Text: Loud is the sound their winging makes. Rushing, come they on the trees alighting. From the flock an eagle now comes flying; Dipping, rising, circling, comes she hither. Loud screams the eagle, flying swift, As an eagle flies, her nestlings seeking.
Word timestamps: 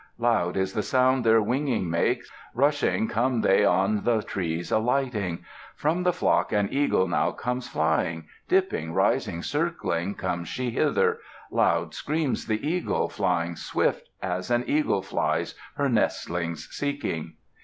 Loud 0.17 0.57
is 0.57 0.73
the 0.73 0.81
sound 0.81 1.23
their 1.23 1.43
winging 1.43 1.87
makes. 1.87 2.27
Rushing, 2.55 3.07
come 3.07 3.41
they 3.41 3.63
on 3.63 4.03
the 4.03 4.23
trees 4.23 4.71
alighting. 4.71 5.43
From 5.75 6.01
the 6.01 6.11
flock 6.11 6.51
an 6.51 6.67
eagle 6.71 7.07
now 7.07 7.29
comes 7.29 7.67
flying; 7.67 8.25
Dipping, 8.47 8.93
rising, 8.95 9.43
circling, 9.43 10.15
comes 10.15 10.47
she 10.47 10.71
hither. 10.71 11.19
Loud 11.51 11.93
screams 11.93 12.47
the 12.47 12.67
eagle, 12.67 13.09
flying 13.09 13.55
swift, 13.55 14.09
As 14.23 14.49
an 14.49 14.63
eagle 14.65 15.03
flies, 15.03 15.53
her 15.77 15.87
nestlings 15.87 16.67
seeking. 16.71 17.33